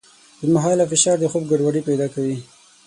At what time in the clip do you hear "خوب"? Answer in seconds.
1.31-1.43